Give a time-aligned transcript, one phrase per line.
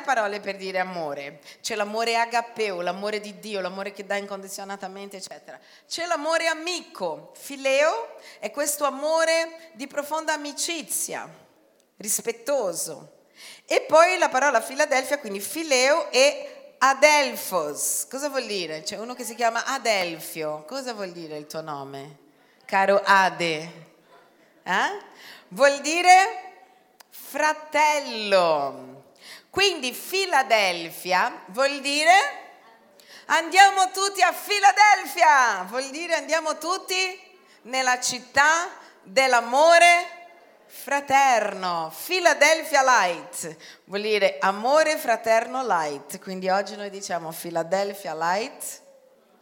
[0.00, 1.40] Varie parole per dire amore.
[1.60, 5.58] C'è l'amore agapeo, l'amore di Dio, l'amore che dà incondizionatamente, eccetera.
[5.88, 11.28] C'è l'amore amico, fileo, è questo amore di profonda amicizia,
[11.98, 13.18] rispettoso.
[13.64, 18.82] E poi la parola Filadelfia, quindi fileo e Adelfos, cosa vuol dire?
[18.82, 22.28] C'è uno che si chiama Adelfio, cosa vuol dire il tuo nome?
[22.64, 23.58] Caro Ade,
[24.62, 25.08] eh?
[25.48, 26.52] Vuol dire
[27.10, 28.99] fratello.
[29.50, 32.12] Quindi Filadelfia vuol dire?
[33.26, 37.20] Andiamo tutti a Filadelfia, vuol dire andiamo tutti
[37.62, 38.68] nella città
[39.02, 40.18] dell'amore
[40.66, 48.80] fraterno, Philadelphia Light, vuol dire amore fraterno light, quindi oggi noi diciamo Philadelphia Light?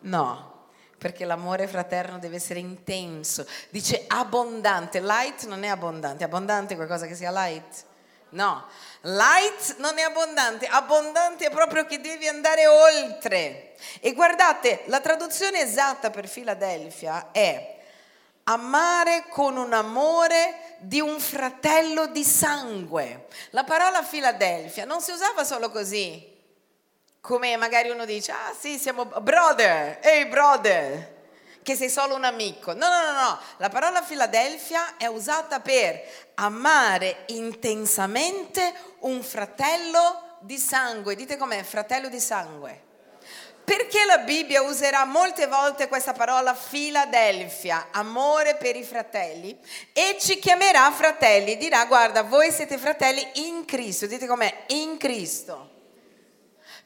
[0.00, 6.76] No, perché l'amore fraterno deve essere intenso, dice abbondante, light non è abbondante, abbondante è
[6.76, 7.84] qualcosa che sia light?
[8.30, 8.66] No,
[9.02, 13.74] light non è abbondante, abbondante è proprio che devi andare oltre.
[14.00, 17.76] E guardate, la traduzione esatta per Philadelphia è
[18.44, 23.26] amare con un amore di un fratello di sangue.
[23.50, 26.36] La parola Filadelfia non si usava solo così,
[27.20, 31.16] come magari uno dice, ah sì, siamo brother, ehi hey brother,
[31.68, 32.72] che sei solo un amico.
[32.72, 36.00] No, no, no, no, la parola Filadelfia è usata per
[36.36, 41.14] amare intensamente un fratello di sangue.
[41.14, 42.84] Dite com'è, fratello di sangue.
[43.62, 49.54] Perché la Bibbia userà molte volte questa parola Filadelfia, amore per i fratelli,
[49.92, 55.68] e ci chiamerà fratelli, dirà guarda, voi siete fratelli in Cristo, dite com'è, in Cristo.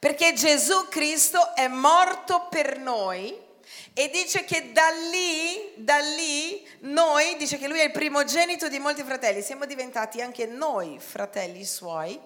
[0.00, 3.50] Perché Gesù Cristo è morto per noi
[3.94, 8.78] e dice che da lì, da lì, noi, dice che lui è il primogenito di
[8.78, 12.18] molti fratelli, siamo diventati anche noi fratelli suoi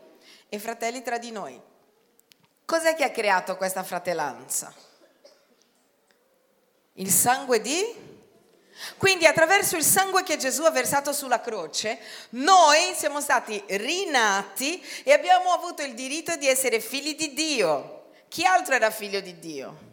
[0.49, 1.60] e fratelli tra di noi.
[2.65, 4.72] Cos'è che ha creato questa fratellanza?
[6.94, 8.05] Il sangue di?
[8.97, 11.99] Quindi attraverso il sangue che Gesù ha versato sulla croce,
[12.31, 18.10] noi siamo stati rinati e abbiamo avuto il diritto di essere figli di Dio.
[18.28, 19.86] Chi altro era figlio di Dio?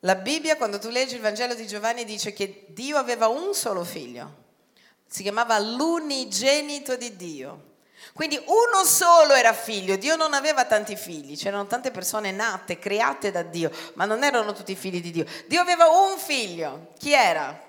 [0.00, 3.84] La Bibbia, quando tu leggi il Vangelo di Giovanni, dice che Dio aveva un solo
[3.84, 4.48] figlio.
[5.06, 7.68] Si chiamava l'unigenito di Dio.
[8.14, 13.30] Quindi uno solo era figlio, Dio non aveva tanti figli, c'erano tante persone nate, create
[13.30, 15.26] da Dio, ma non erano tutti figli di Dio.
[15.46, 17.62] Dio aveva un figlio, chi era?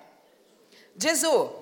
[0.94, 1.60] Gesù.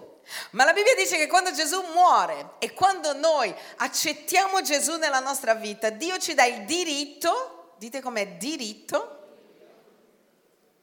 [0.52, 5.56] Ma la Bibbia dice che quando Gesù muore e quando noi accettiamo Gesù nella nostra
[5.56, 9.19] vita, Dio ci dà il diritto, dite com'è diritto,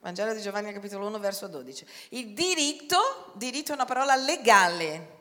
[0.07, 5.15] Vangelo di Giovanni capitolo 1 verso 12, il diritto, diritto è una parola legale,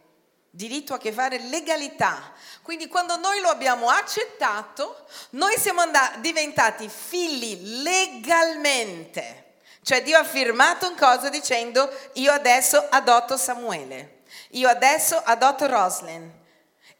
[0.51, 2.31] diritto a che fare legalità.
[2.61, 9.55] Quindi quando noi lo abbiamo accettato, noi siamo andati, diventati figli legalmente.
[9.81, 16.31] Cioè Dio ha firmato un cosa dicendo io adesso adotto Samuele, io adesso adotto Roslyn.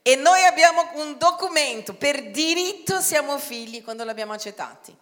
[0.01, 4.97] E noi abbiamo un documento, per diritto siamo figli quando l'abbiamo accettati.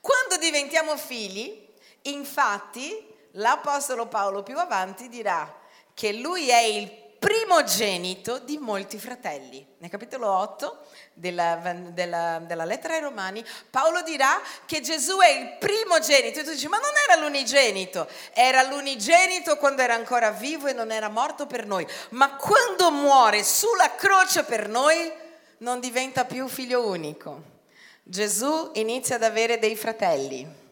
[0.00, 1.66] Quando diventiamo figli,
[2.12, 5.52] infatti, l'Apostolo Paolo più avanti dirà
[5.94, 9.66] che lui è il primogenito di molti fratelli.
[9.78, 11.56] Nel capitolo 8 della,
[11.90, 16.40] della, della, lettera ai Romani, Paolo dirà che Gesù è il primogenito.
[16.40, 20.92] E tu dici, ma non era l'unigenito, era l'unigenito quando era ancora vivo e non
[20.92, 21.86] era morto per noi.
[22.10, 25.12] Ma quando muore sulla croce per noi,
[25.58, 27.56] non diventa più figlio unico.
[28.02, 30.66] Gesù inizia ad avere dei fratelli.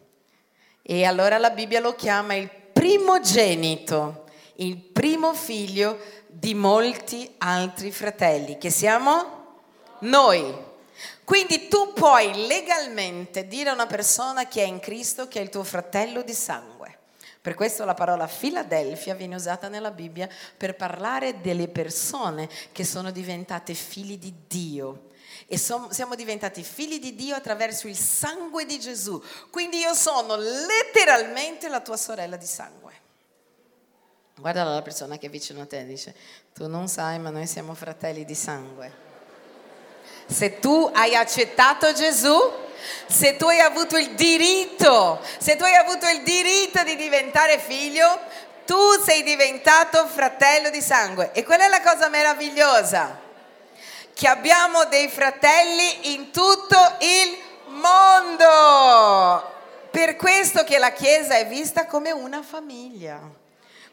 [0.88, 5.98] E allora la Bibbia lo chiama il primogenito, il primo figlio
[6.28, 9.64] di molti altri fratelli, che siamo
[10.00, 10.44] noi.
[11.24, 15.48] Quindi tu puoi legalmente dire a una persona che è in Cristo che è il
[15.48, 16.75] tuo fratello di sangue.
[17.46, 23.12] Per questo la parola Filadelfia viene usata nella Bibbia per parlare delle persone che sono
[23.12, 25.10] diventate figli di Dio.
[25.46, 29.22] E siamo diventati figli di Dio attraverso il sangue di Gesù.
[29.48, 32.92] Quindi io sono letteralmente la tua sorella di sangue.
[34.34, 36.16] Guarda la persona che è vicino a te e dice,
[36.52, 39.05] tu non sai ma noi siamo fratelli di sangue.
[40.26, 42.52] Se tu hai accettato Gesù,
[43.06, 48.20] se tu hai avuto il diritto, se tu hai avuto il diritto di diventare figlio,
[48.64, 51.30] tu sei diventato fratello di sangue.
[51.32, 53.20] E quella è la cosa meravigliosa,
[54.12, 57.38] che abbiamo dei fratelli in tutto il
[57.68, 59.54] mondo
[59.90, 63.18] per questo che la Chiesa è vista come una famiglia.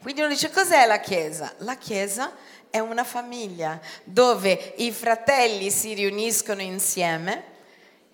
[0.01, 1.53] Quindi uno dice cos'è la Chiesa?
[1.59, 2.31] La Chiesa
[2.73, 7.43] è una famiglia dove i fratelli si riuniscono insieme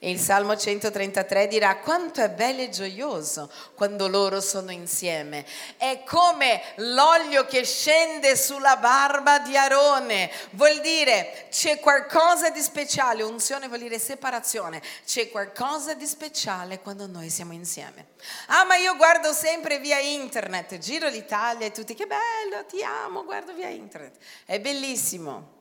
[0.01, 5.45] e il Salmo 133 dirà quanto è bello e gioioso quando loro sono insieme.
[5.75, 10.31] È come l'olio che scende sulla barba di Arone.
[10.51, 14.81] Vuol dire c'è qualcosa di speciale, unzione vuol dire separazione.
[15.05, 18.07] C'è qualcosa di speciale quando noi siamo insieme.
[18.47, 23.25] Ah, ma io guardo sempre via internet, giro l'Italia e tutti che bello, ti amo,
[23.25, 24.15] guardo via internet.
[24.45, 25.58] È bellissimo,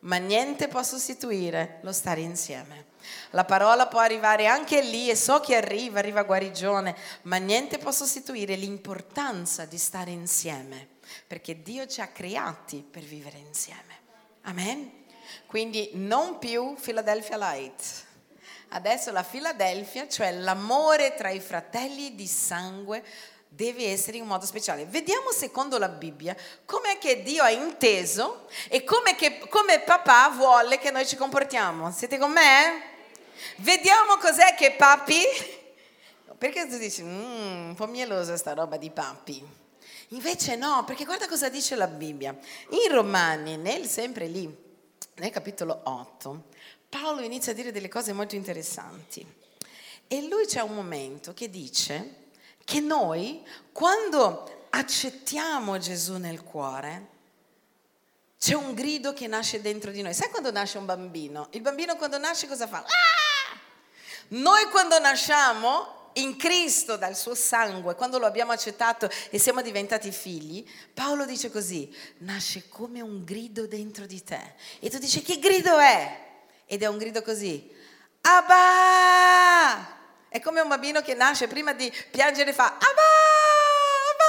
[0.00, 2.88] ma niente può sostituire lo stare insieme.
[3.30, 7.90] La parola può arrivare anche lì e so che arriva, arriva guarigione, ma niente può
[7.90, 10.88] sostituire l'importanza di stare insieme,
[11.26, 13.98] perché Dio ci ha creati per vivere insieme.
[14.42, 14.98] Amen?
[15.46, 18.08] Quindi non più Philadelphia Light.
[18.72, 23.04] Adesso la Philadelphia, cioè l'amore tra i fratelli di sangue,
[23.52, 24.86] deve essere in modo speciale.
[24.86, 30.78] Vediamo secondo la Bibbia com'è che Dio ha inteso e come, che, come papà vuole
[30.78, 31.90] che noi ci comportiamo.
[31.90, 32.88] Siete con me?
[33.56, 35.22] Vediamo cos'è che papi...
[36.38, 39.46] Perché tu dici, mm, un po' mielosa sta roba di papi.
[40.08, 42.34] Invece no, perché guarda cosa dice la Bibbia.
[42.70, 44.48] In Romani, nel, sempre lì,
[45.16, 46.44] nel capitolo 8,
[46.88, 49.26] Paolo inizia a dire delle cose molto interessanti.
[50.08, 52.19] E lui c'è un momento che dice
[52.64, 57.08] che noi, quando accettiamo Gesù nel cuore,
[58.38, 60.14] c'è un grido che nasce dentro di noi.
[60.14, 61.48] Sai quando nasce un bambino?
[61.50, 62.78] Il bambino quando nasce cosa fa?
[62.78, 63.58] Ah!
[64.28, 70.10] Noi quando nasciamo in Cristo dal suo sangue, quando lo abbiamo accettato e siamo diventati
[70.10, 70.64] figli,
[70.94, 74.54] Paolo dice così, nasce come un grido dentro di te.
[74.78, 76.28] E tu dici, che grido è?
[76.66, 77.70] Ed è un grido così,
[78.22, 79.99] Abba!
[80.30, 82.86] È come un bambino che nasce, prima di piangere fa, Abba!
[84.10, 84.28] Abba!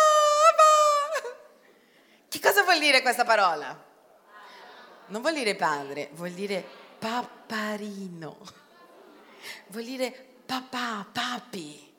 [1.22, 1.38] Abba!
[2.28, 3.90] Che cosa vuol dire questa parola?
[5.06, 6.62] Non vuol dire padre, vuol dire
[7.00, 8.60] paparino
[9.68, 10.14] vuol dire
[10.46, 11.90] papà, papi.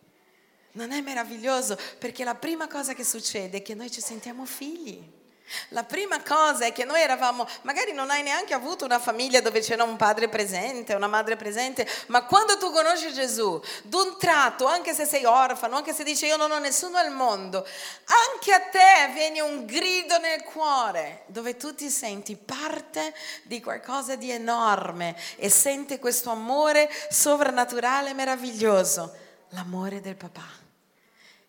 [0.72, 1.78] Non è meraviglioso?
[1.98, 5.20] Perché la prima cosa che succede è che noi ci sentiamo figli.
[5.68, 9.60] La prima cosa è che noi eravamo, magari non hai neanche avuto una famiglia dove
[9.60, 14.94] c'era un padre presente, una madre presente, ma quando tu conosci Gesù, d'un tratto, anche
[14.94, 17.66] se sei orfano, anche se dici io non ho nessuno al mondo,
[18.34, 23.14] anche a te viene un grido nel cuore dove tu ti senti parte
[23.44, 29.14] di qualcosa di enorme e senti questo amore sovrannaturale meraviglioso,
[29.50, 30.60] l'amore del papà.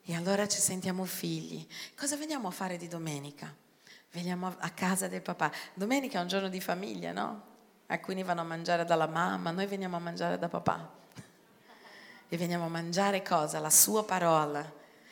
[0.05, 1.65] E allora ci sentiamo figli.
[1.97, 3.62] Cosa veniamo a fare di domenica?
[4.13, 5.51] Veniamo a casa del papà.
[5.74, 7.42] Domenica è un giorno di famiglia, no?
[7.88, 10.89] Alcuni vanno a mangiare dalla mamma, noi veniamo a mangiare da papà.
[12.30, 13.60] E veniamo a mangiare cosa?
[13.60, 14.71] La sua parola,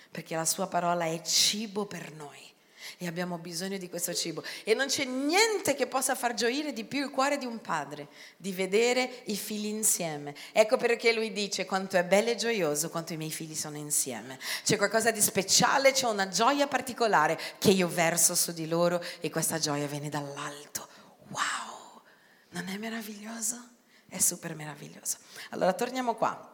[0.09, 2.50] perché la sua parola è cibo per noi
[2.97, 4.43] e abbiamo bisogno di questo cibo.
[4.63, 8.07] E non c'è niente che possa far gioire di più il cuore di un padre,
[8.37, 10.35] di vedere i figli insieme.
[10.51, 14.39] Ecco perché lui dice quanto è bello e gioioso quanto i miei figli sono insieme.
[14.63, 19.29] C'è qualcosa di speciale, c'è una gioia particolare che io verso su di loro e
[19.29, 20.87] questa gioia viene dall'alto.
[21.29, 22.01] Wow!
[22.49, 23.69] Non è meraviglioso?
[24.07, 25.17] È super meraviglioso.
[25.51, 26.50] Allora torniamo qua.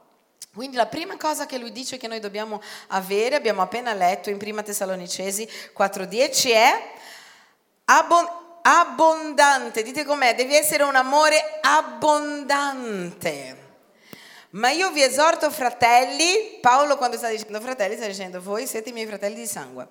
[0.58, 4.40] Quindi la prima cosa che lui dice che noi dobbiamo avere, abbiamo appena letto in
[4.40, 6.94] Prima Tessalonicesi 4:10, è
[8.64, 9.84] abbondante.
[9.84, 13.56] Dite com'è, devi essere un amore abbondante.
[14.50, 18.94] Ma io vi esorto, fratelli, Paolo quando sta dicendo fratelli sta dicendo voi siete i
[18.94, 19.88] miei fratelli di sangue,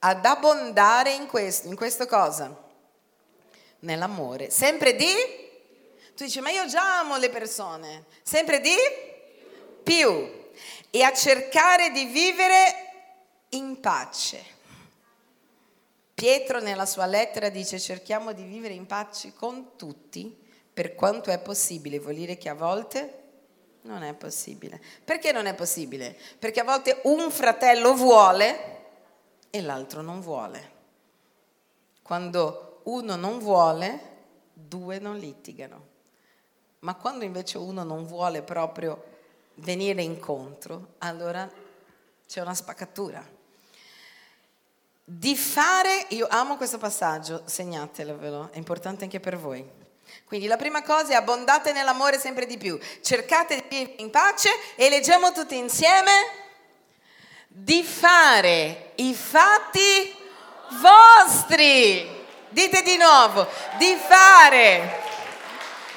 [0.00, 2.52] ad abbondare in questo, in questo cosa?
[3.78, 4.50] Nell'amore.
[4.50, 5.14] Sempre di?
[6.16, 8.06] Tu dici, ma io già amo le persone.
[8.24, 8.74] Sempre di?
[9.82, 10.30] Più
[10.90, 12.54] e a cercare di vivere
[13.50, 14.44] in pace.
[16.14, 20.38] Pietro nella sua lettera dice cerchiamo di vivere in pace con tutti
[20.72, 23.20] per quanto è possibile, vuol dire che a volte
[23.82, 24.80] non è possibile.
[25.04, 26.16] Perché non è possibile?
[26.38, 28.80] Perché a volte un fratello vuole
[29.50, 30.70] e l'altro non vuole.
[32.02, 34.10] Quando uno non vuole,
[34.52, 35.90] due non litigano.
[36.80, 39.11] Ma quando invece uno non vuole proprio
[39.56, 41.48] venire incontro, allora
[42.26, 43.24] c'è una spaccatura.
[45.04, 49.80] Di fare, io amo questo passaggio, segnatelo, è importante anche per voi.
[50.24, 54.50] Quindi la prima cosa è abbondate nell'amore sempre di più, cercate di vivere in pace
[54.76, 56.12] e leggiamo tutti insieme
[57.48, 60.14] di fare i fatti
[60.80, 62.20] vostri.
[62.48, 63.46] Dite di nuovo,
[63.78, 65.00] di fare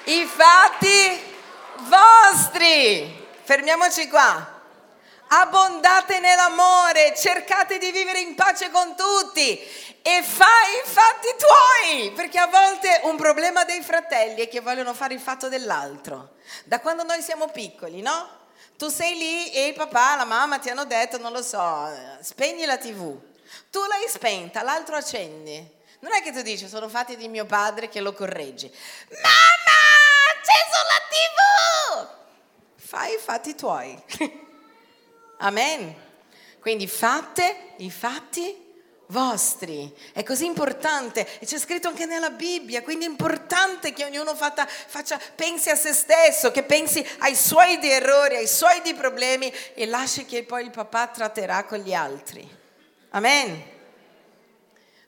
[0.05, 1.21] i fatti
[1.87, 3.14] vostri.
[3.45, 4.53] Fermiamoci qua.
[5.27, 9.59] abbondate nell'amore, cercate di vivere in pace con tutti
[10.01, 14.93] e fai i fatti tuoi, perché a volte un problema dei fratelli è che vogliono
[14.93, 16.35] fare il fatto dell'altro.
[16.63, 18.43] Da quando noi siamo piccoli, no?
[18.77, 21.89] Tu sei lì e il papà, la mamma ti hanno detto, non lo so,
[22.21, 23.17] spegni la tv.
[23.71, 25.73] Tu l'hai spenta, l'altro accendi.
[25.99, 28.71] Non è che tu dici, sono fatti di mio padre che lo correggi.
[29.09, 29.79] Mamma,
[30.33, 32.24] acceso la tv!
[32.85, 33.99] Fai i fatti tuoi.
[35.39, 35.95] Amen.
[36.59, 38.63] Quindi fate i fatti
[39.07, 39.91] vostri.
[40.13, 44.67] È così importante e c'è scritto anche nella Bibbia, quindi è importante che ognuno fatta,
[44.67, 49.51] faccia, pensi a se stesso, che pensi ai suoi di errori, ai suoi di problemi
[49.73, 52.47] e lasci che poi il papà tratterà con gli altri.
[53.09, 53.63] Amen.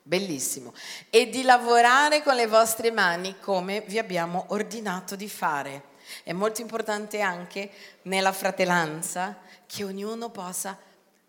[0.01, 0.73] Bellissimo.
[1.11, 5.95] E di lavorare con le vostre mani come vi abbiamo ordinato di fare.
[6.23, 7.69] È molto importante anche
[8.03, 10.77] nella fratellanza che ognuno possa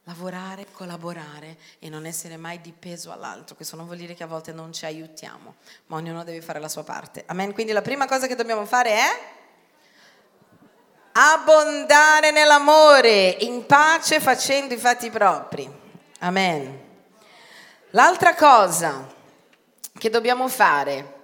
[0.05, 3.55] lavorare, collaborare e non essere mai di peso all'altro.
[3.55, 5.57] Questo non vuol dire che a volte non ci aiutiamo,
[5.87, 7.25] ma ognuno deve fare la sua parte.
[7.27, 7.53] Amen.
[7.53, 9.21] Quindi la prima cosa che dobbiamo fare è
[11.13, 15.71] abbondare nell'amore, in pace facendo i fatti propri.
[16.21, 16.87] Amen.
[17.91, 19.07] L'altra cosa
[19.99, 21.18] che dobbiamo fare,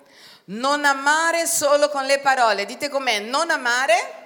[0.47, 2.67] non amare solo con le parole.
[2.67, 4.23] Dite com'è, non amare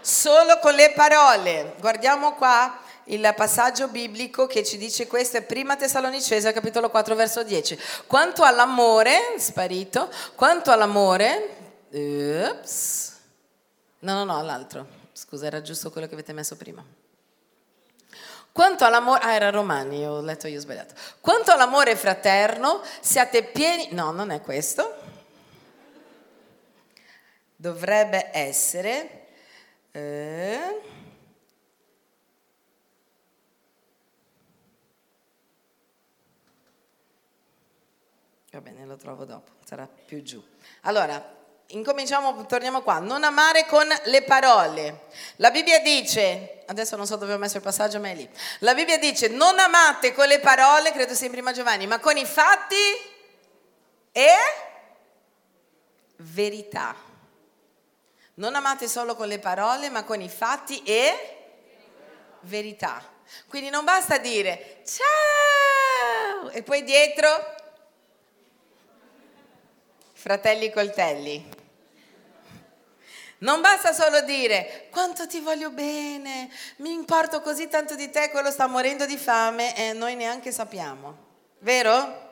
[0.00, 1.74] solo con le parole.
[1.78, 7.42] Guardiamo qua il passaggio biblico che ci dice questo è prima Tessalonicese capitolo 4 verso
[7.42, 7.78] 10.
[8.06, 11.56] Quanto all'amore, sparito, quanto all'amore,
[11.90, 13.16] ups,
[14.00, 16.84] no no no, l'altro, scusa era giusto quello che avete messo prima.
[18.52, 20.94] Quanto all'amore, ah era Romani, ho letto io sbagliato.
[21.20, 25.07] Quanto all'amore fraterno, siate pieni, no non è questo,
[27.58, 29.26] dovrebbe essere...
[29.90, 30.80] Eh,
[38.50, 40.42] Va bene, lo trovo dopo, sarà più giù.
[40.80, 41.36] Allora,
[41.68, 42.98] incominciamo, torniamo qua.
[42.98, 45.02] Non amare con le parole.
[45.36, 48.28] La Bibbia dice, adesso non so dove ho messo il passaggio, ma è lì.
[48.60, 52.16] La Bibbia dice, non amate con le parole, credo sia in prima Giovanni, ma con
[52.16, 52.74] i fatti
[54.10, 54.34] e
[56.16, 57.07] verità.
[58.38, 61.36] Non amate solo con le parole, ma con i fatti e
[62.42, 63.02] verità.
[63.48, 67.26] Quindi non basta dire ciao e poi dietro
[70.12, 71.48] fratelli coltelli.
[73.38, 78.52] Non basta solo dire quanto ti voglio bene, mi importo così tanto di te, quello
[78.52, 81.26] sta morendo di fame e noi neanche sappiamo.
[81.58, 82.26] Vero?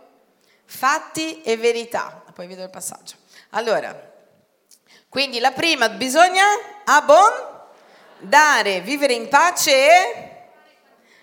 [0.65, 2.23] Fatti e verità.
[2.33, 3.17] Poi vedo il passaggio.
[3.51, 4.15] Allora,
[5.09, 6.45] quindi la prima, bisogna
[6.85, 10.35] abbondare, vivere in pace e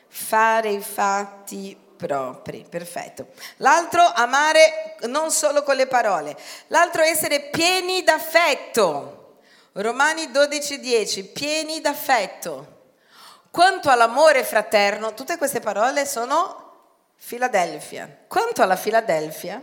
[0.07, 3.27] fare i fatti propri, perfetto.
[3.57, 6.37] L'altro amare non solo con le parole,
[6.67, 9.37] l'altro essere pieni d'affetto.
[9.73, 12.81] Romani 12:10, pieni d'affetto.
[13.49, 16.61] Quanto all'amore fraterno, tutte queste parole sono
[17.15, 18.25] Filadelfia.
[18.27, 19.61] Quanto alla Filadelfia,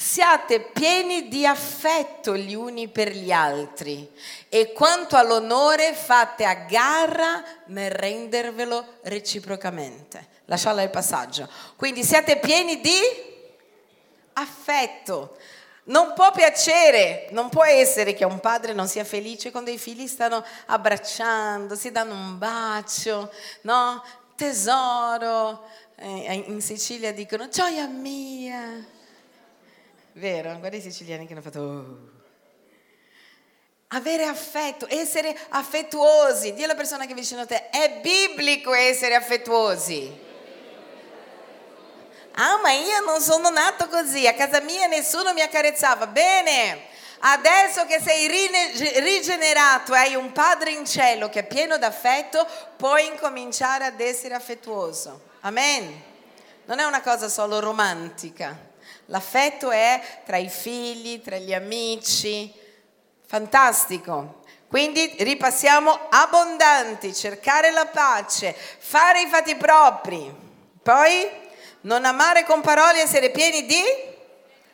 [0.00, 4.10] siate pieni di affetto gli uni per gli altri
[4.48, 10.26] e quanto all'onore fate a gara nel rendervelo reciprocamente.
[10.46, 11.46] Lasciala il passaggio.
[11.76, 12.98] Quindi siate pieni di
[14.32, 15.36] affetto.
[15.84, 20.06] Non può piacere, non può essere che un padre non sia felice quando i figli
[20.06, 23.30] stanno abbracciando, si danno un bacio,
[23.62, 24.02] no?
[24.34, 25.68] Tesoro.
[25.96, 28.98] Eh, in Sicilia dicono gioia mia.
[30.12, 30.58] Vero?
[30.58, 31.60] Guarda i siciliani che hanno fatto...
[31.60, 32.18] Oh.
[33.92, 36.54] Avere affetto, essere affettuosi.
[36.54, 40.28] Dì alla persona che è vicino a te, è biblico essere affettuosi.
[42.32, 46.06] Ah, ma io non sono nato così, a casa mia nessuno mi accarezzava.
[46.06, 46.82] Bene,
[47.18, 48.28] adesso che sei
[49.00, 54.34] rigenerato e hai un padre in cielo che è pieno d'affetto, puoi incominciare ad essere
[54.34, 55.30] affettuoso.
[55.40, 56.02] Amen.
[56.66, 58.69] Non è una cosa solo romantica.
[59.10, 62.52] L'affetto è tra i figli, tra gli amici.
[63.26, 64.42] Fantastico.
[64.68, 70.32] Quindi ripassiamo abbondanti, cercare la pace, fare i fatti propri.
[70.80, 71.28] Poi
[71.82, 73.82] non amare con parole, essere pieni di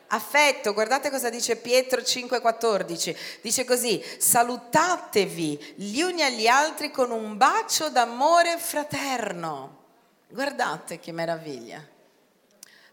[0.08, 0.74] affetto.
[0.74, 3.16] Guardate cosa dice Pietro 5:14.
[3.40, 9.84] Dice così: "Salutatevi gli uni agli altri con un bacio d'amore fraterno".
[10.28, 11.94] Guardate che meraviglia.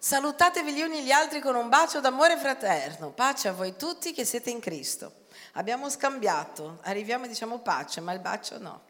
[0.03, 3.11] Salutatevi gli uni agli altri con un bacio d'amore fraterno.
[3.11, 5.27] Pace a voi tutti che siete in Cristo.
[5.53, 8.81] Abbiamo scambiato, arriviamo e diciamo pace, ma il bacio no.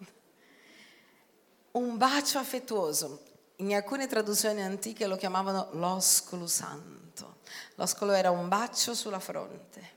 [1.73, 3.25] un bacio affettuoso.
[3.57, 7.41] In alcune traduzioni antiche lo chiamavano l'oscolo santo.
[7.75, 9.91] L'oscolo era un bacio sulla fronte.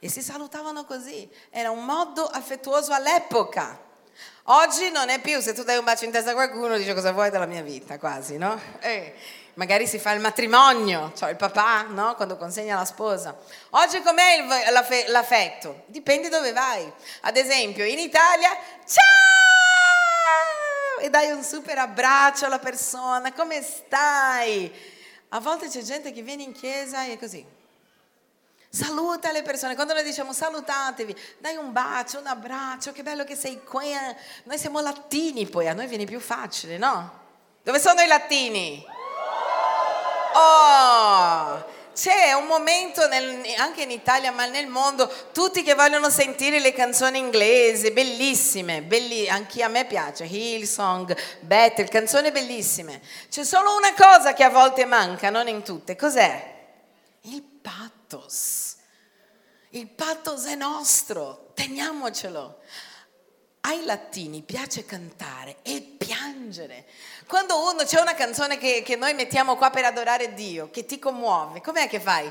[0.00, 1.30] E si salutavano così.
[1.48, 3.80] Era un modo affettuoso all'epoca.
[4.48, 7.12] Oggi non è più, se tu dai un bacio in testa a qualcuno, dice cosa
[7.12, 8.60] vuoi dalla mia vita, quasi, no?
[8.80, 9.14] Eh,
[9.54, 12.14] magari si fa il matrimonio, cioè il papà, no?
[12.14, 13.36] Quando consegna la sposa.
[13.70, 14.46] Oggi com'è il,
[15.10, 15.84] l'affetto?
[15.86, 16.90] Dipende dove vai.
[17.22, 18.50] Ad esempio, in Italia,
[18.86, 19.02] ciao!
[21.00, 24.72] E dai un super abbraccio alla persona, come stai?
[25.30, 27.44] A volte c'è gente che viene in chiesa e è così.
[28.68, 33.36] Saluta le persone, quando noi diciamo salutatevi, dai un bacio, un abbraccio, che bello che
[33.36, 33.92] sei qui.
[34.44, 37.22] Noi siamo latini poi, a noi viene più facile, no?
[37.62, 38.84] Dove sono i latini?
[40.36, 41.64] Oh,
[41.94, 46.72] c'è un momento nel, anche in Italia ma nel mondo tutti che vogliono sentire le
[46.72, 53.00] canzoni inglesi bellissime belli, anche a me piace Hillsong, Battle canzoni bellissime
[53.30, 56.52] c'è solo una cosa che a volte manca non in tutte cos'è?
[57.22, 58.74] il pathos
[59.74, 62.60] il pathos è nostro, teniamocelo.
[63.66, 66.84] Ai latini piace cantare e piangere.
[67.26, 70.98] Quando uno c'è una canzone che, che noi mettiamo qua per adorare Dio, che ti
[70.98, 72.30] commuove, com'è che fai?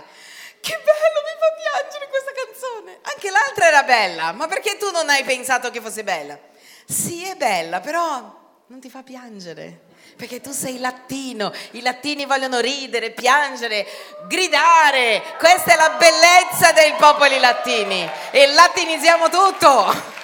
[0.62, 3.00] Che bello, mi fa piangere questa canzone.
[3.02, 6.38] Anche l'altra era bella, ma perché tu non hai pensato che fosse bella?
[6.86, 12.60] Sì, è bella, però non ti fa piangere perché tu sei latino, i latini vogliono
[12.60, 13.88] ridere, piangere,
[14.28, 15.24] gridare.
[15.40, 20.22] Questa è la bellezza dei popoli latini e latinizziamo tutto.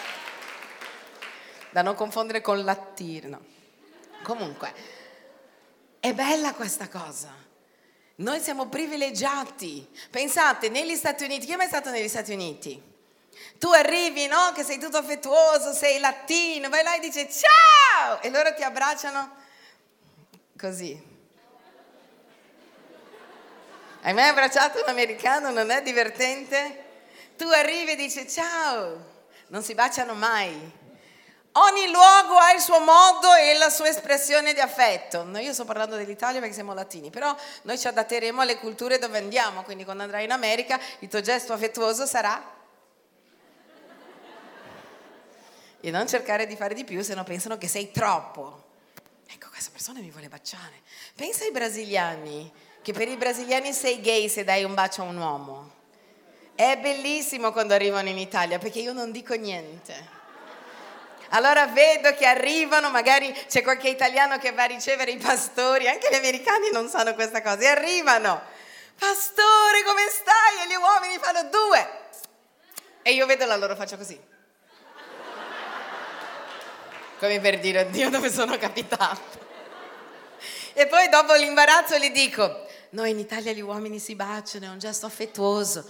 [1.72, 3.40] Da non confondere con latino.
[4.24, 4.74] Comunque,
[6.00, 7.34] è bella questa cosa.
[8.16, 9.88] Noi siamo privilegiati.
[10.10, 12.82] Pensate, negli Stati Uniti, chi è mai stato negli Stati Uniti?
[13.58, 14.52] Tu arrivi, no?
[14.54, 18.22] Che sei tutto affettuoso, sei latino, vai là e dici ciao!
[18.22, 19.38] E loro ti abbracciano
[20.60, 21.02] Così.
[24.02, 25.52] Hai mai abbracciato un americano?
[25.52, 26.84] Non è divertente?
[27.38, 30.88] Tu arrivi e dici ciao, non si baciano mai.
[31.52, 35.24] Ogni luogo ha il suo modo e la sua espressione di affetto.
[35.24, 39.18] No, io sto parlando dell'Italia perché siamo latini, però noi ci adatteremo alle culture dove
[39.18, 42.58] andiamo, quindi quando andrai in America il tuo gesto affettuoso sarà...
[45.82, 48.66] E non cercare di fare di più se no pensano che sei troppo.
[49.28, 50.82] Ecco, questa persona mi vuole baciare.
[51.16, 55.16] Pensa ai brasiliani, che per i brasiliani sei gay se dai un bacio a un
[55.16, 55.72] uomo.
[56.54, 60.19] È bellissimo quando arrivano in Italia perché io non dico niente.
[61.30, 66.10] Allora vedo che arrivano, magari c'è qualche italiano che va a ricevere i pastori, anche
[66.10, 68.42] gli americani non sanno questa cosa, e arrivano.
[68.98, 70.64] Pastore, come stai?
[70.64, 71.98] E gli uomini fanno due.
[73.02, 74.38] E io vedo la loro faccia così
[77.20, 79.48] come per dire, oddio dove sono capitato.
[80.74, 84.80] E poi dopo l'imbarazzo gli dico, noi in Italia gli uomini si baciano, è un
[84.80, 85.86] gesto affettuoso.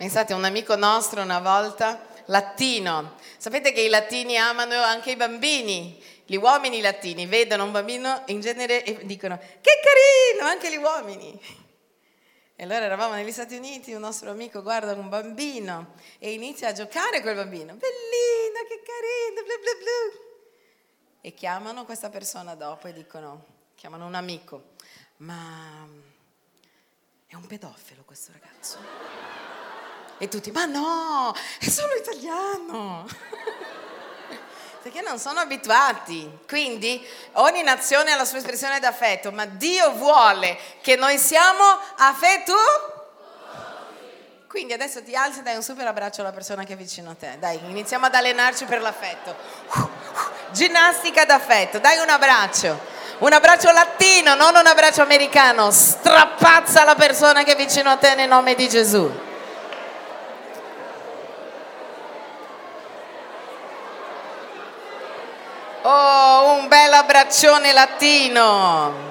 [0.00, 6.02] Pensate, un amico nostro una volta, latino, sapete che i latini amano anche i bambini,
[6.24, 11.38] gli uomini latini vedono un bambino in genere e dicono che carino, anche gli uomini.
[12.56, 16.72] E allora eravamo negli Stati Uniti, un nostro amico guarda un bambino e inizia a
[16.72, 17.74] giocare col bambino.
[17.74, 20.24] Bellino, che carino, blu blu blu.
[21.20, 24.62] E chiamano questa persona dopo e dicono, chiamano un amico,
[25.18, 25.86] ma
[27.26, 29.50] è un pedofilo questo ragazzo.
[30.22, 33.08] E tutti, ma no, è solo italiano.
[34.82, 36.40] perché non sono abituati.
[36.46, 37.02] Quindi
[37.32, 41.64] ogni nazione ha la sua espressione d'affetto, ma Dio vuole che noi siamo
[41.96, 42.52] affettu.
[44.46, 47.14] Quindi adesso ti alzi e dai un super abbraccio alla persona che è vicino a
[47.14, 47.36] te.
[47.38, 49.34] Dai, iniziamo ad allenarci per l'affetto.
[50.52, 52.98] Ginnastica d'affetto, dai un abbraccio.
[53.20, 55.70] Un abbraccio latino, non un abbraccio americano.
[55.70, 59.28] Strappazza la persona che è vicino a te nel nome di Gesù.
[65.82, 69.08] Oh, un bel abbraccione latino.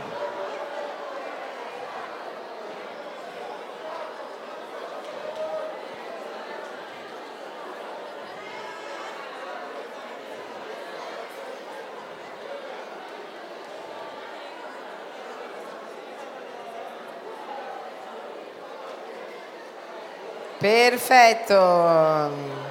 [20.59, 22.68] Perfetto.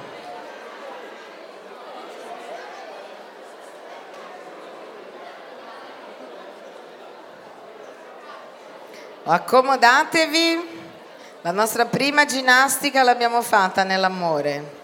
[9.31, 10.77] Accomodatevi.
[11.41, 14.77] La nostra prima ginnastica l'abbiamo fatta nell'amore.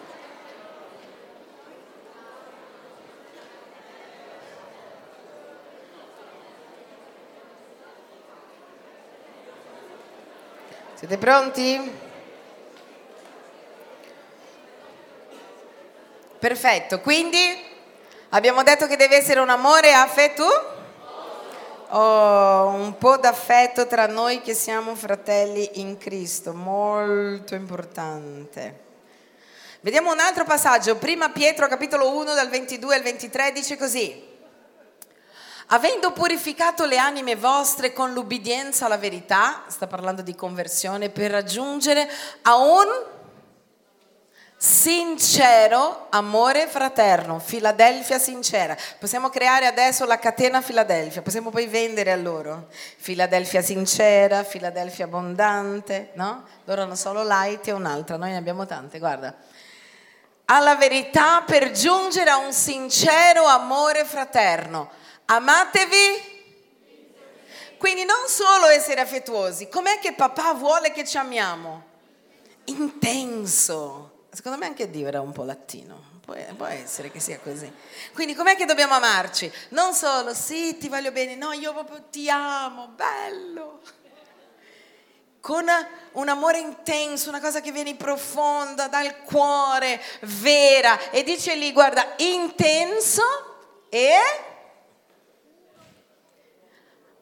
[10.94, 12.04] Siete pronti?
[16.38, 17.40] Perfetto, quindi
[18.30, 20.75] abbiamo detto che deve essere un amore affetto?
[21.90, 28.84] Oh, un po' d'affetto tra noi che siamo fratelli in Cristo, molto importante.
[29.82, 34.34] Vediamo un altro passaggio, prima Pietro capitolo 1 dal 22 al 23 dice così
[35.68, 42.08] avendo purificato le anime vostre con l'ubbidienza alla verità, sta parlando di conversione, per raggiungere
[42.44, 42.86] a un
[44.66, 48.76] sincero amore fraterno, Filadelfia sincera.
[48.98, 52.68] Possiamo creare adesso la catena Filadelfia, possiamo poi vendere a loro.
[52.98, 56.44] Filadelfia sincera, Filadelfia abbondante, no?
[56.64, 59.36] Loro hanno solo light e un'altra, noi ne abbiamo tante, guarda.
[60.46, 64.90] Alla verità per giungere a un sincero amore fraterno
[65.26, 66.34] Amatevi.
[67.78, 71.84] Quindi non solo essere affettuosi, com'è che papà vuole che ci amiamo?
[72.66, 74.05] Intenso.
[74.36, 76.20] Secondo me anche Dio era un po' latino.
[76.20, 77.72] Può, può essere che sia così.
[78.14, 79.50] Quindi com'è che dobbiamo amarci?
[79.70, 83.80] Non solo, sì, ti voglio bene, no, io proprio ti amo, bello.
[85.40, 85.66] Con
[86.12, 91.12] un amore intenso, una cosa che viene profonda, dal cuore, vera.
[91.12, 93.24] E dice lì, guarda, intenso
[93.88, 94.18] e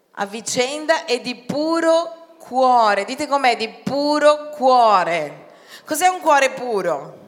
[0.09, 3.05] a vicenda e di puro cuore.
[3.05, 5.42] Dite com'è, di puro cuore.
[5.85, 7.21] Cos'è un cuore puro?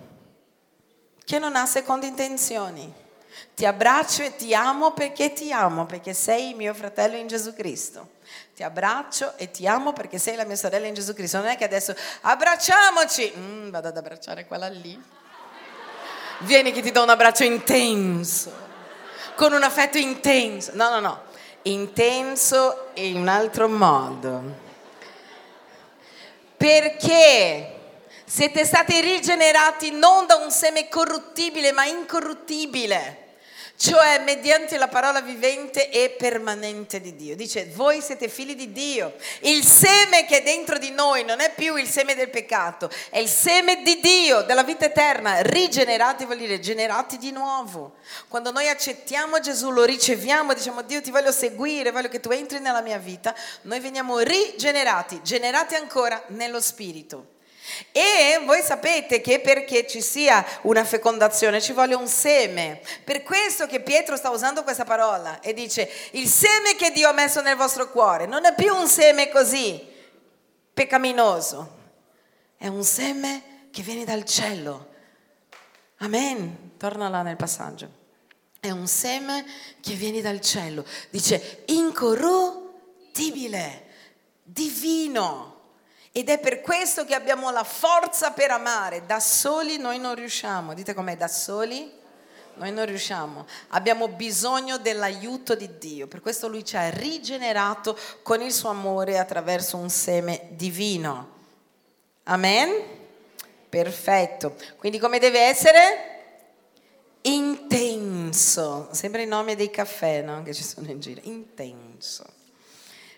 [1.23, 2.93] Che non ha seconde intenzioni.
[3.53, 8.13] Ti abbraccio e ti amo perché ti amo, perché sei mio fratello in Gesù Cristo.
[8.55, 11.37] Ti abbraccio e ti amo perché sei la mia sorella in Gesù Cristo.
[11.37, 13.33] Non è che adesso abbracciamoci.
[13.37, 15.01] Mm, vado ad abbracciare quella lì.
[16.39, 18.51] Vieni che ti do un abbraccio intenso,
[19.35, 20.71] con un affetto intenso.
[20.73, 21.33] No, no, no
[21.65, 24.63] intenso in un altro modo.
[26.57, 27.74] Perché
[28.25, 33.23] siete stati rigenerati non da un seme corruttibile ma incorruttibile
[33.77, 37.35] cioè mediante la parola vivente e permanente di Dio.
[37.35, 39.15] Dice, voi siete figli di Dio.
[39.41, 43.19] Il seme che è dentro di noi non è più il seme del peccato, è
[43.19, 45.41] il seme di Dio, della vita eterna.
[45.41, 47.95] Rigenerati vuol dire generati di nuovo.
[48.27, 52.59] Quando noi accettiamo Gesù, lo riceviamo, diciamo, Dio ti voglio seguire, voglio che tu entri
[52.59, 57.33] nella mia vita, noi veniamo rigenerati, generati ancora nello Spirito.
[57.91, 62.81] E voi sapete che perché ci sia una fecondazione ci vuole un seme.
[63.03, 67.13] Per questo che Pietro sta usando questa parola e dice il seme che Dio ha
[67.13, 69.93] messo nel vostro cuore non è più un seme così
[70.73, 71.77] peccaminoso,
[72.57, 74.93] è un seme che viene dal cielo.
[75.97, 76.73] Amen.
[76.77, 78.03] Torna là nel passaggio.
[78.59, 79.45] È un seme
[79.79, 80.85] che viene dal cielo.
[81.09, 83.85] Dice incorruttibile,
[84.43, 85.54] divino.
[86.17, 89.05] Ed è per questo che abbiamo la forza per amare.
[89.05, 90.73] Da soli noi non riusciamo.
[90.73, 91.91] Dite com'è, da soli
[92.53, 93.45] noi non riusciamo.
[93.71, 96.07] Abbiamo bisogno dell'aiuto di Dio.
[96.07, 101.31] Per questo Lui ci ha rigenerato con il suo amore attraverso un seme divino.
[102.23, 102.81] Amen?
[103.67, 104.55] Perfetto.
[104.77, 106.13] Quindi come deve essere?
[107.23, 108.87] Intenso.
[108.93, 110.43] Sembra il nome dei caffè no?
[110.43, 111.19] che ci sono in giro.
[111.25, 112.23] Intenso.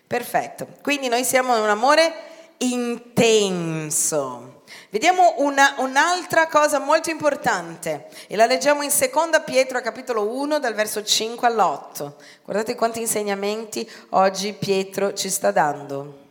[0.04, 0.66] Perfetto.
[0.82, 4.62] Quindi noi siamo un amore intenso.
[4.90, 10.74] Vediamo una, un'altra cosa molto importante e la leggiamo in seconda Pietro capitolo 1 dal
[10.74, 12.12] verso 5 all'8.
[12.44, 16.26] Guardate quanti insegnamenti oggi Pietro ci sta dando.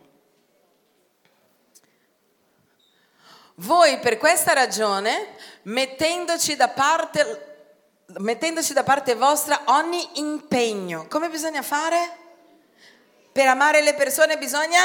[3.60, 11.62] Voi per questa ragione, mettendoci da parte, mettendoci da parte vostra ogni impegno, come bisogna
[11.62, 12.16] fare?
[13.32, 14.78] Per amare le persone bisogna?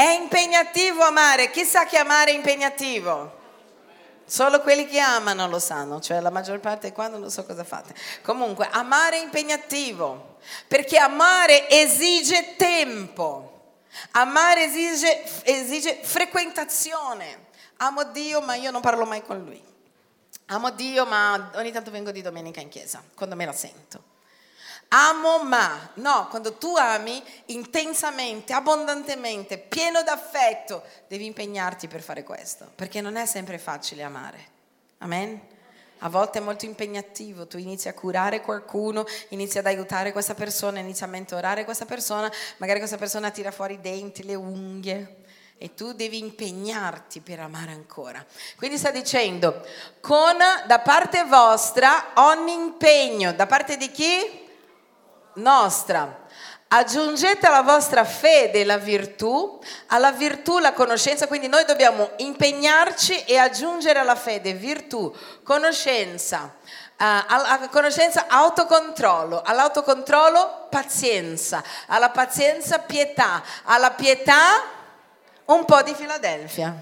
[0.00, 3.38] È impegnativo amare, chissà che amare è impegnativo.
[4.24, 7.64] Solo quelli che amano lo sanno, cioè la maggior parte qua non lo so cosa
[7.64, 7.94] fate.
[8.22, 13.74] Comunque, amare è impegnativo, perché amare esige tempo,
[14.12, 17.48] amare esige, esige frequentazione.
[17.76, 19.62] Amo Dio, ma io non parlo mai con Lui.
[20.46, 24.09] Amo Dio, ma ogni tanto vengo di domenica in chiesa, quando me la sento.
[24.92, 32.68] Amo ma, no, quando tu ami intensamente, abbondantemente, pieno d'affetto, devi impegnarti per fare questo,
[32.74, 34.48] perché non è sempre facile amare.
[34.98, 35.40] Amen?
[35.98, 40.80] A volte è molto impegnativo, tu inizi a curare qualcuno, inizi ad aiutare questa persona,
[40.80, 45.16] inizi a mentorare questa persona, magari questa persona tira fuori i denti, le unghie,
[45.56, 48.24] e tu devi impegnarti per amare ancora.
[48.56, 49.64] Quindi sta dicendo,
[50.00, 54.48] con da parte vostra ogni impegno, da parte di chi?
[55.40, 56.18] Nostra.
[56.72, 63.38] Aggiungete alla vostra fede la virtù, alla virtù la conoscenza, quindi noi dobbiamo impegnarci e
[63.38, 73.90] aggiungere alla fede virtù, conoscenza, uh, alla conoscenza autocontrollo, all'autocontrollo pazienza, alla pazienza pietà, alla
[73.90, 74.62] pietà
[75.46, 76.72] un po' di Filadelfia.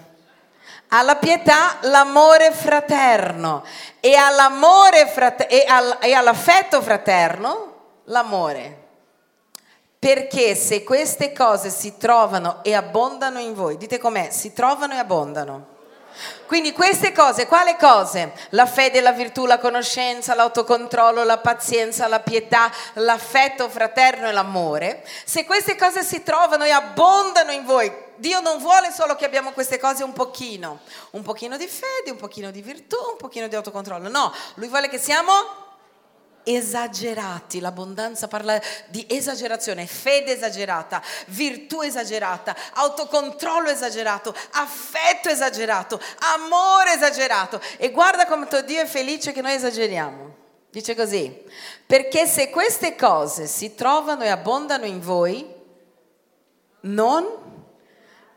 [0.89, 3.65] Alla pietà l'amore fraterno
[4.01, 7.68] e, all'amore frate- e, all- e all'affetto fraterno
[8.09, 8.87] l'amore.
[9.99, 14.99] Perché se queste cose si trovano e abbondano in voi, dite com'è, si trovano e
[14.99, 15.77] abbondano.
[16.47, 18.33] Quindi queste cose, quale cose?
[18.51, 25.05] La fede, la virtù, la conoscenza, l'autocontrollo, la pazienza, la pietà, l'affetto fraterno e l'amore.
[25.25, 29.53] Se queste cose si trovano e abbondano in voi, Dio non vuole solo che abbiamo
[29.53, 33.55] queste cose un pochino, un pochino di fede, un pochino di virtù, un pochino di
[33.55, 34.09] autocontrollo.
[34.09, 35.68] No, Lui vuole che siamo
[36.57, 46.01] esagerati, l'abbondanza parla di esagerazione, fede esagerata, virtù esagerata, autocontrollo esagerato, affetto esagerato,
[46.35, 47.61] amore esagerato.
[47.77, 50.37] E guarda tuo Dio è felice che noi esageriamo.
[50.71, 51.45] Dice così,
[51.87, 55.47] perché se queste cose si trovano e abbondano in voi,
[56.81, 57.27] non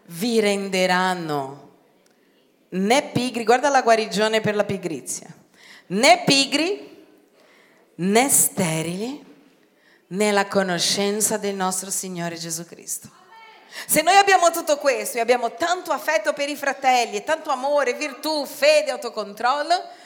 [0.05, 1.69] vi renderanno
[2.69, 5.27] né pigri, guarda la guarigione per la pigrizia,
[5.87, 6.90] né pigri
[8.01, 9.29] né sterili
[10.07, 13.09] nella conoscenza del nostro Signore Gesù Cristo.
[13.85, 17.93] Se noi abbiamo tutto questo e abbiamo tanto affetto per i fratelli, e tanto amore,
[17.93, 19.99] virtù, fede, autocontrollo,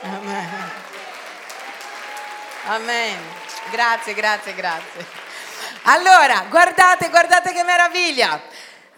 [0.00, 0.48] Amen.
[2.66, 3.18] Amen.
[3.70, 5.06] Grazie, grazie, grazie.
[5.82, 8.40] Allora, guardate, guardate che meraviglia.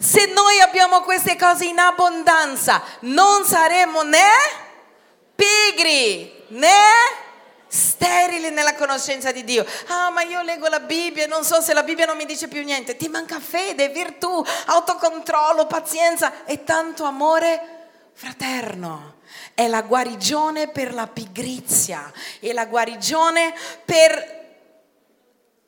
[0.01, 4.17] Se noi abbiamo queste cose in abbondanza, non saremo né
[5.35, 6.69] pigri né
[7.67, 9.63] sterili nella conoscenza di Dio.
[9.89, 12.47] Ah, ma io leggo la Bibbia e non so se la Bibbia non mi dice
[12.47, 12.97] più niente.
[12.97, 19.17] Ti manca fede, virtù, autocontrollo, pazienza e tanto amore fraterno.
[19.53, 23.53] È la guarigione per la pigrizia, è la guarigione
[23.85, 24.40] per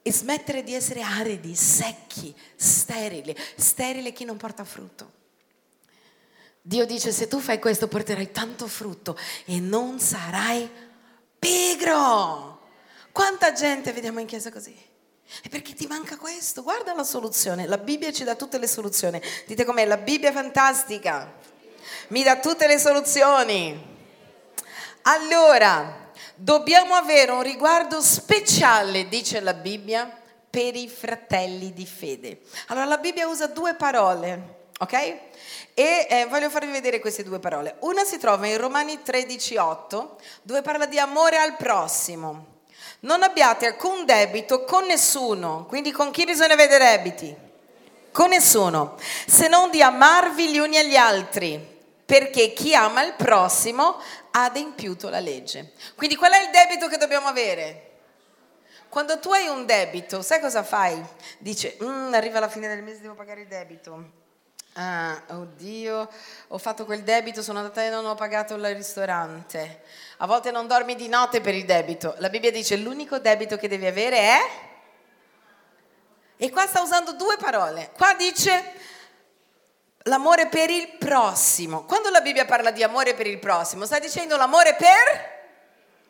[0.04, 5.22] e smettere di essere aridi, secchi, sterili, sterile chi non porta frutto.
[6.62, 10.70] Dio dice se tu fai questo porterai tanto frutto e non sarai
[11.40, 12.62] pigro.
[13.12, 14.76] Quanta gente vediamo in chiesa così?
[15.42, 16.64] E perché ti manca questo?
[16.64, 19.22] Guarda la soluzione, la Bibbia ci dà tutte le soluzioni.
[19.48, 21.34] Dite com'è, la Bibbia è fantastica,
[22.10, 23.92] mi dà tutte le soluzioni.
[25.04, 26.03] Allora,
[26.36, 30.12] Dobbiamo avere un riguardo speciale, dice la Bibbia,
[30.50, 32.42] per i fratelli di fede.
[32.68, 34.94] Allora la Bibbia usa due parole, ok?
[35.74, 37.76] E eh, voglio farvi vedere queste due parole.
[37.82, 40.10] Una si trova in Romani 13:8,
[40.42, 42.62] dove parla di amore al prossimo.
[43.02, 47.36] Non abbiate alcun debito con nessuno, quindi con chi bisogna avere debiti?
[48.12, 48.96] Con nessuno,
[49.28, 51.73] se non di amarvi gli uni agli altri,
[52.06, 54.00] perché chi ama il prossimo
[54.32, 55.74] ha adempiuto la legge.
[55.96, 57.92] Quindi qual è il debito che dobbiamo avere?
[58.90, 61.04] Quando tu hai un debito, sai cosa fai?
[61.40, 64.22] Dice, mm, arriva la fine del mese, devo pagare il debito.
[64.74, 66.10] Ah, oddio,
[66.48, 69.84] ho fatto quel debito, sono andata e non ho pagato il ristorante.
[70.18, 72.16] A volte non dormi di notte per il debito.
[72.18, 74.40] La Bibbia dice l'unico debito che devi avere è...
[76.38, 77.92] E qua sta usando due parole.
[77.96, 78.74] Qua dice
[80.04, 81.86] l'amore per il prossimo.
[81.86, 85.32] Quando la Bibbia parla di amore per il prossimo, sta dicendo l'amore per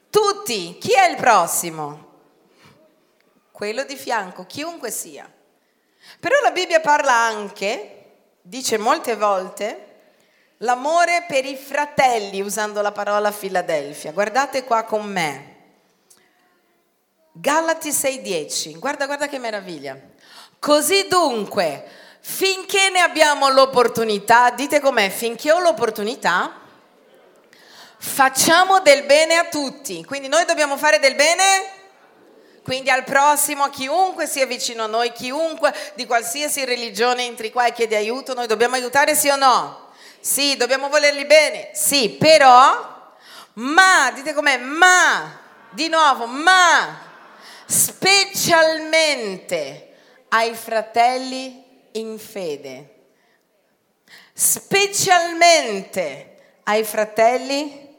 [0.10, 0.78] tutti.
[0.80, 2.12] Chi è il prossimo?
[3.52, 5.32] Quello di fianco, chiunque sia.
[6.20, 8.06] Però la Bibbia parla anche,
[8.42, 9.88] dice molte volte,
[10.58, 14.12] l'amore per i fratelli, usando la parola Filadelfia.
[14.12, 15.52] Guardate qua con me.
[17.32, 19.98] Galati 6:10, guarda, guarda che meraviglia.
[20.60, 26.54] Così dunque, Finché ne abbiamo l'opportunità, dite com'è, finché ho l'opportunità,
[27.98, 30.06] facciamo del bene a tutti.
[30.06, 31.82] Quindi noi dobbiamo fare del bene
[32.64, 37.66] quindi al prossimo, a chiunque sia vicino a noi, chiunque di qualsiasi religione entri qua
[37.66, 39.90] e chiede aiuto, noi dobbiamo aiutare sì o no?
[40.22, 43.12] Sì, dobbiamo volerli bene, sì, però,
[43.56, 47.02] ma, dite com'è, ma, di nuovo, ma,
[47.66, 49.90] specialmente
[50.30, 51.63] ai fratelli
[51.94, 52.96] in fede,
[54.34, 57.96] specialmente ai fratelli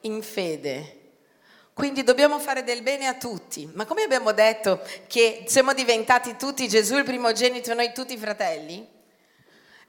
[0.00, 1.02] in fede.
[1.74, 3.68] Quindi dobbiamo fare del bene a tutti.
[3.74, 8.88] Ma come abbiamo detto che siamo diventati tutti Gesù il primogenito e noi tutti fratelli?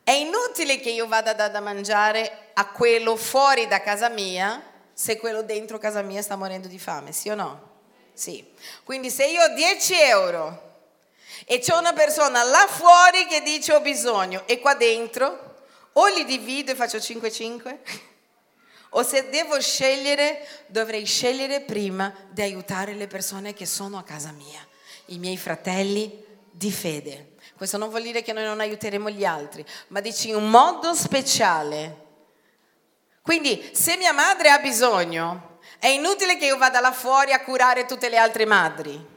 [0.04, 4.62] È inutile che io vada da, da mangiare a quello fuori da casa mia
[4.94, 7.74] se quello dentro casa mia sta morendo di fame, sì o no?
[8.14, 8.44] Sì.
[8.84, 10.65] Quindi se io ho 10 euro
[11.46, 16.26] e c'è una persona là fuori che dice ho bisogno e qua dentro o li
[16.26, 17.78] divido e faccio 5-5
[18.98, 24.32] o se devo scegliere dovrei scegliere prima di aiutare le persone che sono a casa
[24.32, 24.66] mia,
[25.08, 27.34] i miei fratelli di fede.
[27.58, 30.94] Questo non vuol dire che noi non aiuteremo gli altri, ma dici in un modo
[30.94, 32.04] speciale.
[33.22, 37.86] Quindi se mia madre ha bisogno, è inutile che io vada là fuori a curare
[37.86, 39.14] tutte le altre madri.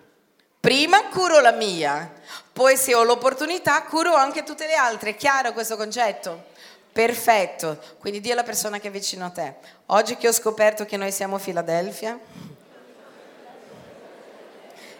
[0.60, 2.12] Prima curo la mia,
[2.52, 5.10] poi se ho l'opportunità curo anche tutte le altre.
[5.10, 6.46] È chiaro questo concetto?
[6.90, 7.78] Perfetto.
[8.00, 9.54] Quindi di alla persona che è vicino a te.
[9.86, 12.18] Oggi che ho scoperto che noi siamo Filadelfia,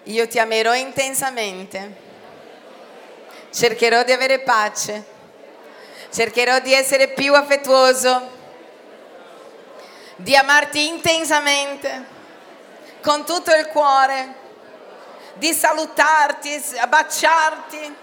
[0.05, 2.07] io ti amerò intensamente.
[3.51, 5.05] Cercherò di avere pace.
[6.11, 8.31] Cercherò di essere più affettuoso.
[10.15, 12.17] Di amarti intensamente.
[13.03, 14.47] Con tutto il cuore
[15.39, 17.97] di salutarti, abbracciarti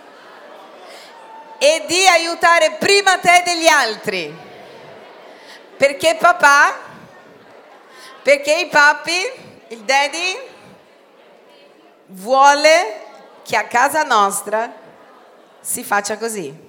[1.58, 4.36] e di aiutare prima te degli altri.
[5.78, 6.74] Perché papà,
[8.24, 9.32] perché i papi,
[9.68, 10.38] il daddy,
[12.08, 13.04] vuole
[13.44, 14.72] che a casa nostra
[15.60, 16.64] si faccia così.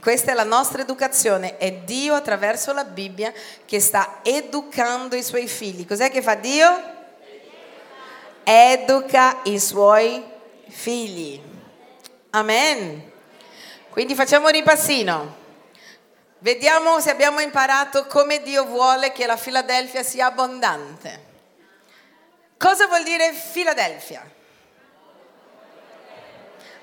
[0.00, 3.32] Questa è la nostra educazione, è Dio attraverso la Bibbia
[3.64, 5.86] che sta educando i suoi figli.
[5.86, 7.00] Cos'è che fa Dio?
[8.44, 10.24] Educa i suoi
[10.68, 11.40] figli.
[12.30, 13.10] Amen.
[13.90, 15.40] Quindi facciamo un ripassino.
[16.38, 21.30] Vediamo se abbiamo imparato come Dio vuole che la Filadelfia sia abbondante.
[22.58, 24.28] Cosa vuol dire Filadelfia?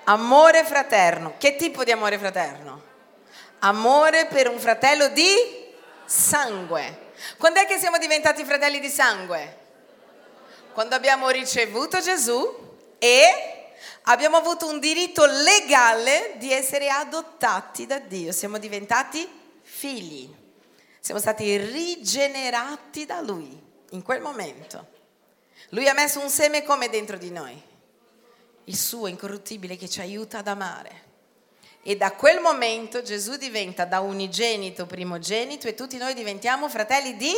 [0.06, 1.34] Amore fraterno.
[1.38, 2.84] Che tipo di amore fraterno?
[3.60, 5.28] Amore per un fratello di
[6.06, 7.08] sangue.
[7.38, 9.58] Quando è che siamo diventati fratelli di sangue?
[10.74, 18.32] Quando abbiamo ricevuto Gesù e abbiamo avuto un diritto legale di essere adottati da Dio,
[18.32, 19.28] siamo diventati
[19.62, 20.34] figli,
[21.00, 23.58] siamo stati rigenerati da Lui
[23.92, 24.98] in quel momento.
[25.70, 27.62] Lui ha messo un seme come dentro di noi,
[28.66, 31.08] il suo incorruttibile che ci aiuta ad amare.
[31.82, 37.34] E da quel momento Gesù diventa da unigenito primogenito e tutti noi diventiamo fratelli di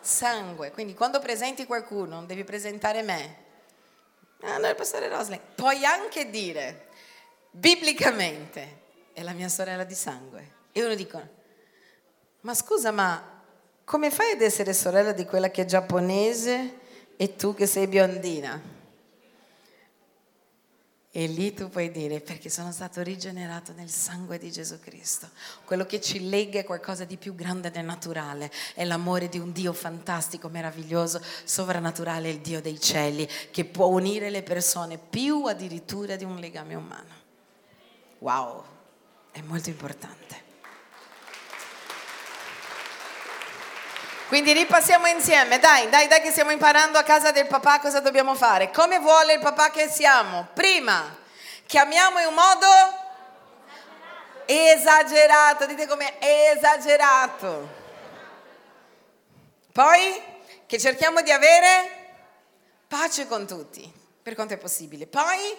[0.00, 0.70] sangue.
[0.70, 3.36] Quindi quando presenti qualcuno non devi presentare me.
[4.42, 5.40] Ah, no, il pastore Rosling.
[5.54, 6.88] Puoi anche dire,
[7.50, 8.80] biblicamente,
[9.12, 10.56] è la mia sorella di sangue.
[10.72, 11.28] E uno dice,
[12.42, 13.42] ma scusa, ma
[13.84, 16.78] come fai ad essere sorella di quella che è giapponese
[17.16, 18.76] e tu che sei biondina?
[21.18, 25.28] E lì tu puoi dire perché sono stato rigenerato nel sangue di Gesù Cristo.
[25.64, 29.50] Quello che ci lega è qualcosa di più grande del naturale, è l'amore di un
[29.50, 36.14] Dio fantastico, meraviglioso, sovrannaturale, il Dio dei cieli, che può unire le persone più addirittura
[36.14, 37.14] di un legame umano.
[38.18, 38.62] Wow,
[39.32, 40.47] è molto importante.
[44.28, 48.34] Quindi ripassiamo insieme, dai, dai, dai che stiamo imparando a casa del papà cosa dobbiamo
[48.34, 48.70] fare.
[48.70, 50.48] Come vuole il papà che siamo?
[50.52, 51.16] Prima,
[51.64, 52.66] chiamiamo in un modo
[54.44, 57.68] esagerato, dite come esagerato.
[59.72, 60.22] Poi
[60.66, 61.90] che cerchiamo di avere
[62.86, 63.90] pace con tutti,
[64.22, 65.06] per quanto è possibile.
[65.06, 65.56] Poi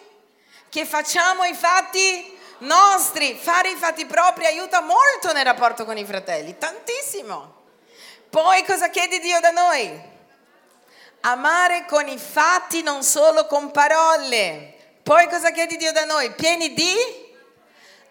[0.70, 6.06] che facciamo i fatti nostri, fare i fatti propri aiuta molto nel rapporto con i
[6.06, 7.58] fratelli, tantissimo.
[8.30, 10.08] Poi cosa chiede Dio da noi?
[11.22, 14.76] Amare con i fatti, non solo con parole.
[15.02, 16.32] Poi cosa chiede Dio da noi?
[16.34, 16.94] Pieni di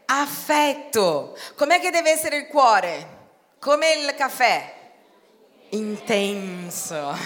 [0.07, 1.39] affetto.
[1.57, 3.17] Com'è che deve essere il cuore?
[3.61, 4.75] Come il caffè?
[5.71, 7.17] Intenso.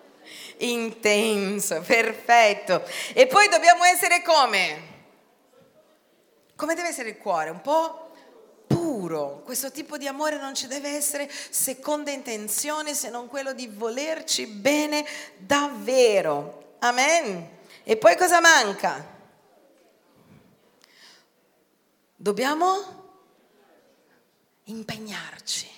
[0.58, 2.82] Intenso, perfetto.
[3.14, 4.90] E poi dobbiamo essere come?
[6.56, 7.50] Come deve essere il cuore?
[7.50, 8.01] Un po'
[8.92, 9.40] puro.
[9.42, 14.46] Questo tipo di amore non ci deve essere seconda intenzione se non quello di volerci
[14.46, 15.02] bene
[15.38, 16.76] davvero.
[16.80, 17.48] Amen.
[17.84, 19.02] E poi cosa manca?
[22.14, 23.00] Dobbiamo
[24.64, 25.70] impegnarci.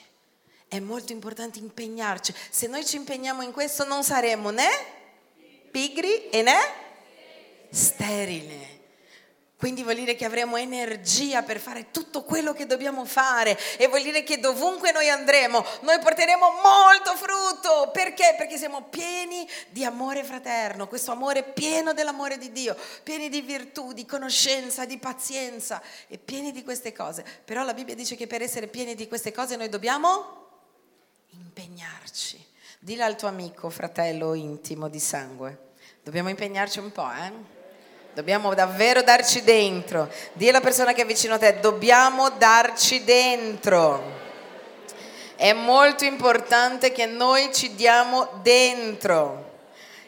[0.67, 2.35] È molto importante impegnarci.
[2.51, 4.69] Se noi ci impegniamo in questo non saremo né
[5.71, 6.59] pigri e né
[7.71, 8.74] sterili.
[9.65, 14.03] Quindi vuol dire che avremo energia per fare tutto quello che dobbiamo fare e vuol
[14.03, 17.91] dire che dovunque noi andremo, noi porteremo molto frutto.
[17.91, 18.35] Perché?
[18.37, 23.95] Perché siamo pieni di amore fraterno, questo amore pieno dell'amore di Dio, pieni di virtù,
[23.95, 27.25] di conoscenza, di pazienza e pieni di queste cose.
[27.43, 30.51] Però la Bibbia dice che per essere pieni di queste cose noi dobbiamo
[31.31, 32.49] impegnarci.
[32.81, 35.73] Dillo al tuo amico, fratello intimo di sangue.
[36.03, 37.54] Dobbiamo impegnarci un po', eh?
[38.15, 40.09] Dobbiamo davvero darci dentro.
[40.35, 44.23] Dì alla persona che è vicino a te, dobbiamo darci dentro.
[45.35, 49.51] È molto importante che noi ci diamo dentro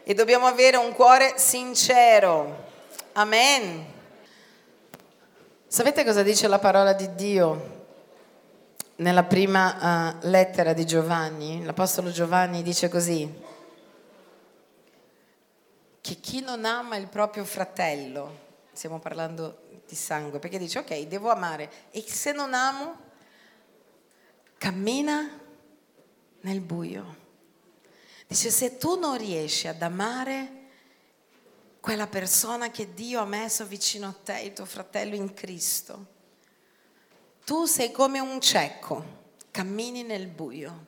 [0.04, 2.64] e dobbiamo avere un cuore sincero.
[3.14, 3.84] Amen.
[5.66, 7.74] Sapete cosa dice la parola di Dio
[8.96, 11.64] nella prima uh, lettera di Giovanni?
[11.64, 13.28] L'Apostolo Giovanni dice così
[16.06, 18.38] che chi non ama il proprio fratello,
[18.70, 22.96] stiamo parlando di sangue, perché dice ok, devo amare, e se non amo,
[24.56, 25.28] cammina
[26.42, 27.16] nel buio.
[28.28, 30.68] Dice, se tu non riesci ad amare
[31.80, 36.06] quella persona che Dio ha messo vicino a te, il tuo fratello in Cristo,
[37.44, 40.86] tu sei come un cieco, cammini nel buio.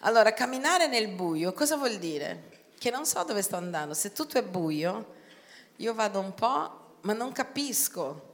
[0.00, 2.56] Allora, camminare nel buio cosa vuol dire?
[2.78, 3.94] Che non so dove sto andando.
[3.94, 5.14] Se tutto è buio,
[5.76, 8.26] io vado un po', ma non capisco.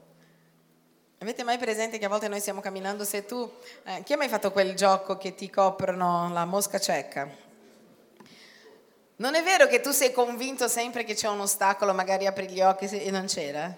[1.19, 3.51] Avete mai presente che a volte noi stiamo camminando, se tu...
[3.85, 7.29] Eh, chi ha mai fatto quel gioco che ti coprono la mosca cieca?
[9.17, 12.61] Non è vero che tu sei convinto sempre che c'è un ostacolo, magari apri gli
[12.61, 13.75] occhi e non c'era?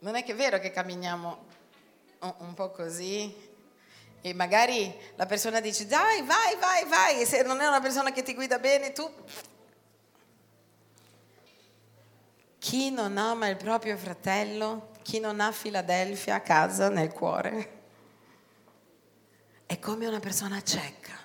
[0.00, 1.52] Non è che è vero che camminiamo
[2.38, 3.52] un po' così
[4.26, 8.10] e magari la persona dice dai, vai, vai, vai, e se non è una persona
[8.10, 9.06] che ti guida bene, tu...
[12.58, 17.82] Chi non ama il proprio fratello, chi non ha Filadelfia a casa, nel cuore,
[19.66, 21.18] è come una persona cieca.